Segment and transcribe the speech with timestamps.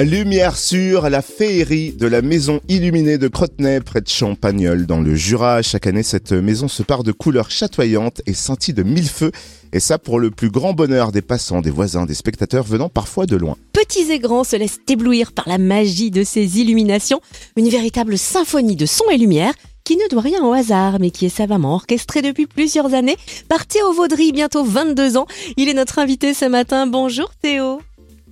[0.00, 5.16] Lumière sur la féerie de la maison illuminée de Crotenay près de Champagnol dans le
[5.16, 5.60] Jura.
[5.60, 9.32] Chaque année, cette maison se part de couleurs chatoyantes et scintille de mille feux.
[9.72, 13.26] Et ça pour le plus grand bonheur des passants, des voisins, des spectateurs venant parfois
[13.26, 13.56] de loin.
[13.72, 17.20] Petits et grands se laissent éblouir par la magie de ces illuminations.
[17.56, 21.26] Une véritable symphonie de son et lumière qui ne doit rien au hasard, mais qui
[21.26, 23.16] est savamment orchestrée depuis plusieurs années.
[23.48, 25.26] Par Théo Vaudry, bientôt 22 ans.
[25.56, 26.86] Il est notre invité ce matin.
[26.86, 27.80] Bonjour Théo.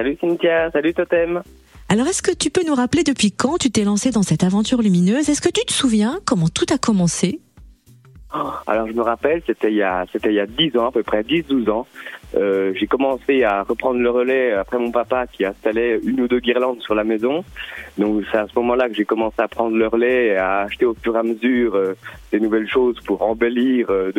[0.00, 1.42] Salut Cynthia, salut Totem.
[1.90, 4.80] Alors, est-ce que tu peux nous rappeler depuis quand tu t'es lancé dans cette aventure
[4.80, 5.28] lumineuse?
[5.28, 7.38] Est-ce que tu te souviens comment tout a commencé?
[8.34, 10.86] Oh, Alors, je me rappelle, c'était il y a, c'était il y a 10 ans,
[10.86, 11.86] à peu près 10-12 ans.
[12.36, 16.38] Euh, j'ai commencé à reprendre le relais après mon papa qui installait une ou deux
[16.40, 17.44] guirlandes sur la maison.
[17.98, 20.84] Donc c'est à ce moment-là que j'ai commencé à prendre le relais et à acheter
[20.84, 21.94] au fur et à mesure euh,
[22.30, 24.12] des nouvelles choses pour embellir euh,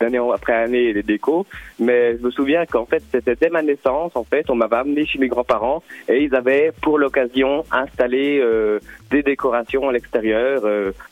[0.00, 1.46] d'année après année les décos.
[1.78, 5.06] Mais je me souviens qu'en fait c'était dès ma naissance en fait on m'avait amené
[5.06, 10.62] chez mes grands-parents et ils avaient pour l'occasion installé euh, des décorations à l'extérieur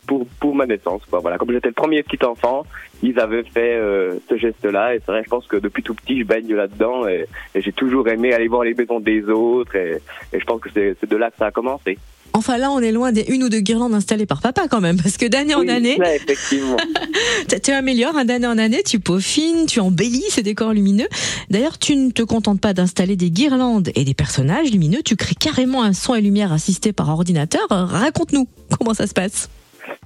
[0.06, 1.02] pour pour ma naissance.
[1.10, 2.64] Voilà comme j'étais le premier petit enfant,
[3.02, 3.80] ils avaient fait
[4.28, 7.72] ce geste-là et c'est vrai je pense que depuis tout petit je là-dedans et, j'ai
[7.72, 10.00] toujours aimé aller voir les maisons des autres et,
[10.32, 11.98] je pense que c'est de là que ça a commencé.
[12.32, 14.96] Enfin là, on est loin des une ou deux guirlandes installées par papa quand même,
[15.02, 16.76] parce que d'année en année, effectivement,
[17.62, 21.08] tu améliores hein, d'année en année, tu peaufines, tu embellis ces décors lumineux.
[21.50, 25.34] D'ailleurs, tu ne te contentes pas d'installer des guirlandes et des personnages lumineux, tu crées
[25.34, 27.66] carrément un son et lumière assisté par ordinateur.
[27.68, 28.46] Raconte-nous
[28.78, 29.50] comment ça se passe.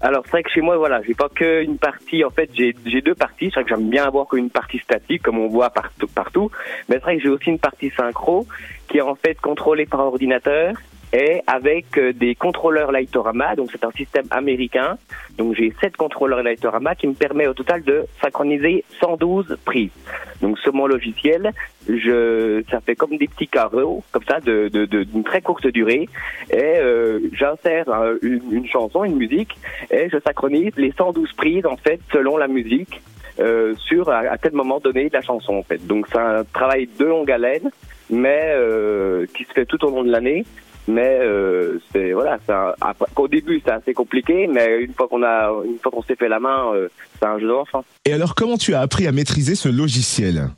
[0.00, 2.24] Alors c'est vrai que chez moi, voilà, j'ai pas qu'une partie.
[2.24, 3.46] En fait, j'ai deux parties.
[3.46, 6.50] C'est vrai que j'aime bien avoir qu'une partie statique, comme on voit partout, partout.
[6.88, 8.46] Mais c'est vrai que j'ai aussi une partie synchro
[8.88, 10.74] qui est en fait contrôlée par ordinateur
[11.14, 13.54] et avec euh, des contrôleurs Lightorama.
[13.54, 14.98] Donc c'est un système américain.
[15.38, 19.92] Donc j'ai sept contrôleurs Lightorama qui me permet au total de synchroniser 112 prises.
[20.42, 21.52] Donc sur mon logiciel,
[21.88, 26.08] je, ça fait comme des petits carreaux, comme ça, de, de, d'une très courte durée.
[26.50, 29.56] Et euh, j'insère euh, une, chanson, une musique,
[29.92, 33.00] et je synchronise les 112 prises en fait selon la musique.
[33.40, 35.84] Euh, sur à, à, quel moment donné de la chanson en fait.
[35.84, 37.68] Donc c'est un travail de longue haleine,
[38.08, 40.44] mais euh, qui se fait tout au long de l'année
[40.86, 42.38] mais euh, c'est voilà,
[43.16, 46.28] au début c'est assez compliqué, mais une fois qu'on a, une fois qu'on s'est fait
[46.28, 47.84] la main, euh, c'est un jeu d'enfant.
[48.04, 50.48] Et alors, comment tu as appris à maîtriser ce logiciel?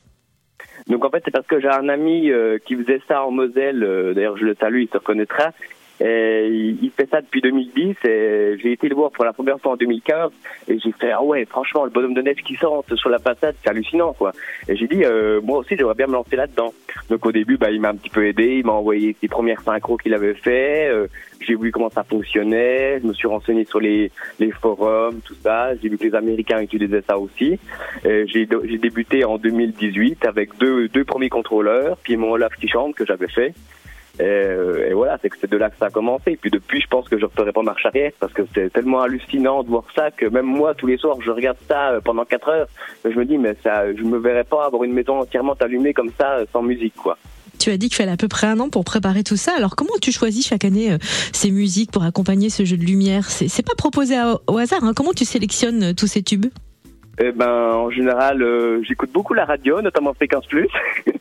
[0.89, 3.83] Donc en fait, c'est parce que j'ai un ami euh, qui faisait ça en Moselle.
[3.83, 5.51] Euh, d'ailleurs, je le salue, il se reconnaîtra.
[6.01, 9.73] Et il fait ça depuis 2010 et j'ai été le voir pour la première fois
[9.73, 10.31] en 2015
[10.69, 13.55] et j'ai fait ah ouais franchement le bonhomme de neige qui sort sur la façade
[13.63, 14.33] c'est hallucinant quoi.
[14.69, 16.75] Et j'ai dit euh, moi aussi j'aimerais bien me lancer là-dedans.
[17.09, 19.63] Donc au début bah il m'a un petit peu aidé il m'a envoyé ses premières
[19.63, 21.07] synchros qu'il avait fait euh,
[21.41, 25.75] j'ai vu comment ça fonctionnait je me suis renseigné sur les, les forums tout ça
[25.77, 27.59] j'ai vu que les Américains utilisaient ça aussi.
[28.05, 32.95] J'ai j'ai débuté en 2018 avec deux deux premiers contrôleurs puis mon Olaf qui chante
[32.95, 33.55] que j'avais fait
[34.19, 36.33] et, voilà, c'est que c'est de là que ça a commencé.
[36.33, 38.73] Et puis depuis, je pense que je ne referai pas marche arrière parce que c'est
[38.73, 42.01] tellement hallucinant de voir ça que même moi, tous les soirs, je regarde ça euh,
[42.01, 42.69] pendant 4 heures.
[43.05, 46.11] Je me dis, mais ça, je me verrais pas avoir une maison entièrement allumée comme
[46.19, 47.19] ça, euh, sans musique, quoi.
[47.59, 49.53] Tu as dit qu'il fallait à peu près un an pour préparer tout ça.
[49.57, 50.99] Alors comment tu choisis chaque année euh,
[51.33, 53.31] ces musiques pour accompagner ce jeu de lumière?
[53.31, 54.15] C'est pas proposé
[54.47, 54.85] au hasard.
[54.85, 54.93] Hein.
[54.95, 56.47] Comment tu sélectionnes tous ces tubes?
[57.19, 58.45] Eh ben, en général,
[58.83, 60.69] j'écoute beaucoup la radio, notamment Fréquence Plus.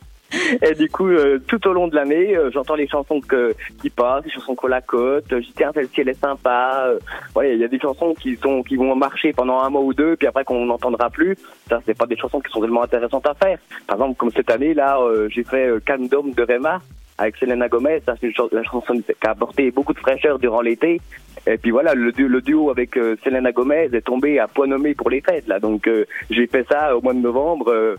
[0.62, 3.90] Et du coup, euh, tout au long de l'année, euh, j'entends les chansons que, qui
[3.90, 4.80] passent, les chansons qu'on la.
[4.90, 6.86] Je dis tiens, celle-ci elle est sympa.
[7.36, 9.94] Euh, il y a des chansons qui sont qui vont marcher pendant un mois ou
[9.94, 11.36] deux, puis après qu'on n'entendra plus.
[11.68, 13.58] Ça, c'est pas des chansons qui sont tellement intéressantes à faire.
[13.86, 14.98] Par exemple, comme cette année là,
[15.28, 16.80] j'ai fait Candom de Rema
[17.18, 18.00] avec Selena Gomez.
[18.06, 21.00] Ça, c'est la chanson qui a apporté beaucoup de fraîcheur durant l'été.
[21.46, 25.10] Et puis voilà, le, le duo avec Selena Gomez est tombé à point nommé pour
[25.10, 25.58] les fêtes là.
[25.58, 25.88] Donc
[26.30, 27.96] j'ai fait ça au mois de novembre.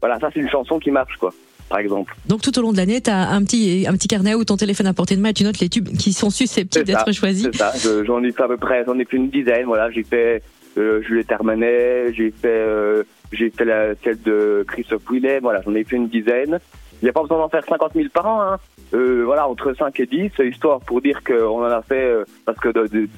[0.00, 1.32] voilà, ça c'est une chanson qui marche quoi
[1.68, 2.14] par exemple.
[2.26, 4.56] Donc tout au long de l'année, tu as un petit, un petit carnet ou ton
[4.56, 7.48] téléphone à portée de main et tu notes les tubes qui sont susceptibles d'être choisis.
[7.52, 7.72] C'est ça,
[8.04, 10.42] j'en ai fait à peu près, j'en ai fait une dizaine, voilà, j'ai fait
[10.78, 15.74] euh, Juliette Armanet, j'ai fait, euh, j'ai fait la, celle de Christophe Willem, voilà, j'en
[15.74, 16.58] ai fait une dizaine.
[17.02, 18.58] Il n'y a pas besoin d'en faire 50 000 par an, hein.
[18.94, 22.58] Euh, voilà, entre 5 et 10, histoire pour dire qu'on en a fait, euh, parce
[22.58, 23.08] que de,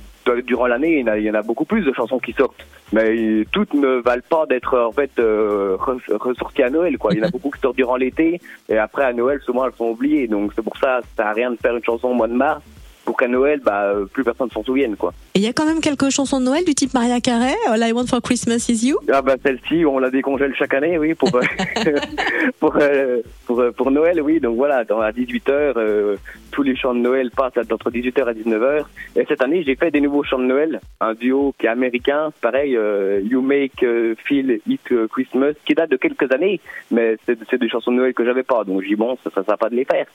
[0.45, 2.65] durant l'année, il, y en a beaucoup plus de chansons qui sortent.
[2.93, 6.97] Mais toutes ne valent pas d'être en fait euh, ressorties à Noël.
[6.99, 7.13] Quoi.
[7.13, 9.75] Il y en a beaucoup qui sortent durant l'été et après à Noël, souvent elles
[9.77, 10.27] sont oubliées.
[10.27, 12.63] Donc c'est pour ça, ça n'a rien de faire une chanson au mois de mars
[13.09, 15.15] pour qu'à Noël, bah, plus personne s'en souvienne, quoi.
[15.35, 17.83] Et il y a quand même quelques chansons de Noël du type Maria Carey, All
[17.83, 18.99] I Want for Christmas Is You.
[19.11, 21.31] Ah bah celle-ci, on la décongèle chaque année, oui, pour
[22.61, 23.23] pour, euh,
[23.59, 24.41] pour, pour Noël, oui.
[24.41, 26.17] Donc voilà, dans à 18 h euh,
[26.53, 28.85] tous les chants de Noël passent entre 18h et 19h.
[29.17, 32.31] Et cette année, j'ai fait des nouveaux chants de Noël, un duo qui est américain,
[32.41, 33.85] pareil, euh, You Make
[34.25, 36.61] Feel It Christmas, qui date de quelques années,
[36.91, 38.65] mais c'est des chansons de Noël que j'avais pas.
[38.65, 40.07] Donc j'ai bon, ça, ça, ça pas de les faire.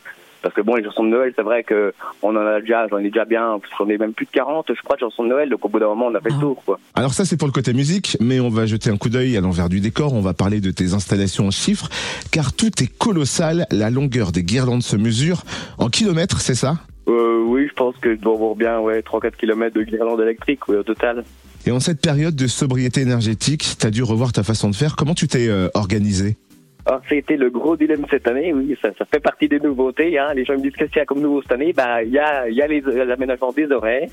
[0.42, 2.98] Parce que bon, les chansons de Noël, c'est vrai que on en a déjà, j'en
[2.98, 5.50] ai déjà bien, j'en ai même plus de 40, je crois, de chansons de Noël.
[5.50, 6.42] Donc au bout d'un moment, on a fait le Ah.
[6.42, 6.80] tour, quoi.
[6.96, 9.42] Alors ça c'est pour le côté musique, mais on va jeter un coup d'œil à
[9.42, 11.88] l'envers du décor, on va parler de tes installations en chiffres,
[12.34, 15.44] car tout est colossal, la longueur des guirlandes se mesure
[15.78, 16.78] en kilomètres, c'est ça?
[17.08, 20.68] Euh, oui, je pense que je dois avoir bien, ouais, 3-4 km de guirlande électrique,
[20.68, 21.24] oui, au total.
[21.66, 25.16] Et en cette période de sobriété énergétique, t'as dû revoir ta façon de faire, comment
[25.16, 26.38] tu t'es euh, organisé?
[26.86, 30.20] Alors, c'était le gros dilemme cette année, oui, ça, ça fait partie des nouveautés.
[30.20, 30.34] Hein.
[30.34, 31.72] Les gens me disent qu'est-ce qu'il y a comme nouveau cette année.
[31.72, 34.10] Bah, il y a, y a les- l'aménagement des horaires.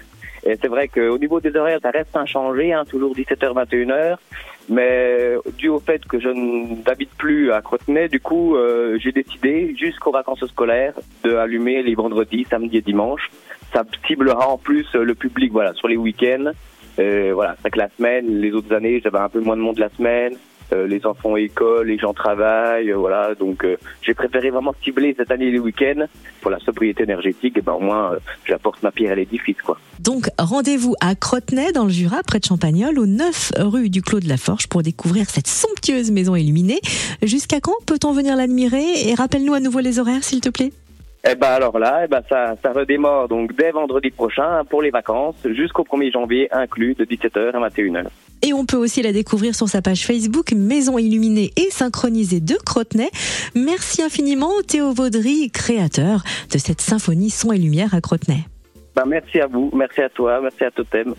[0.46, 4.16] Et c'est vrai qu'au niveau des horaires, ça reste inchangé, hein, toujours 17h, 21h.
[4.68, 9.74] Mais dû au fait que je n'habite plus à Crotenay, du coup, euh, j'ai décidé,
[9.76, 10.94] jusqu'aux vacances scolaires,
[11.24, 13.30] de allumer les vendredis, samedis et dimanches.
[13.72, 16.52] Ça ciblera en plus euh, le public, voilà, sur les week-ends.
[17.00, 19.78] Euh, voilà, c'est que la semaine, les autres années, j'avais un peu moins de monde
[19.78, 20.34] la semaine.
[20.72, 23.34] Euh, les enfants école, les gens travaillent, euh, voilà.
[23.34, 26.06] Donc, euh, j'ai préféré vraiment cibler cette année les week-ends
[26.40, 27.58] pour la sobriété énergétique.
[27.58, 28.12] Et ben au moins,
[28.44, 29.78] j'apporte ma pierre à l'édifice, quoi.
[29.98, 34.20] Donc rendez-vous à Crotenay dans le Jura, près de Champagnol, au 9 rue du Clos
[34.20, 36.80] de la Forge pour découvrir cette somptueuse maison illuminée.
[37.22, 39.08] Jusqu'à quand peut-on venir l'admirer?
[39.08, 40.72] Et rappelle-nous à nouveau les horaires, s'il te plaît.
[41.28, 44.90] Eh ben alors là, eh ben ça, ça redémarre donc dès vendredi prochain pour les
[44.90, 48.06] vacances jusqu'au 1er janvier inclus de 17h à 21h.
[48.42, 52.54] Et on peut aussi la découvrir sur sa page Facebook Maison illuminée et synchronisée de
[52.64, 53.10] Crotenay.
[53.54, 58.46] Merci infiniment Théo Vaudry, créateur de cette symphonie son et lumière à Crotenay.
[58.96, 61.14] Ben merci à vous, merci à toi, merci à Totem.